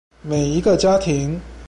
[0.23, 1.39] 每一個家庭